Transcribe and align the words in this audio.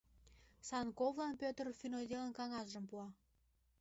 —Санковлан 0.69 1.33
Пӧтыр 1.41 1.67
финотделын 1.79 2.31
кагазшым 2.39 2.85
пуа. 2.89 3.07